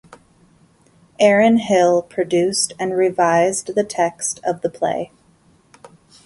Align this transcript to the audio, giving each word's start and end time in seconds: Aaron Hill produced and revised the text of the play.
Aaron 1.19 1.57
Hill 1.57 2.01
produced 2.01 2.73
and 2.79 2.97
revised 2.97 3.75
the 3.75 3.83
text 3.83 4.39
of 4.43 4.61
the 4.61 4.69
play. 4.71 5.11